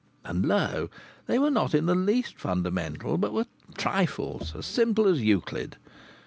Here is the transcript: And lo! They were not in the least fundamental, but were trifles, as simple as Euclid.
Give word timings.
And 0.25 0.47
lo! 0.47 0.89
They 1.27 1.37
were 1.37 1.51
not 1.51 1.75
in 1.75 1.85
the 1.85 1.93
least 1.93 2.39
fundamental, 2.39 3.19
but 3.19 3.33
were 3.33 3.45
trifles, 3.77 4.55
as 4.55 4.65
simple 4.65 5.07
as 5.07 5.21
Euclid. 5.21 5.77